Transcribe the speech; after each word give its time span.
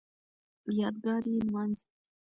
یادګار 0.79 1.23
یې 1.31 1.39
نمانځي 1.47 1.85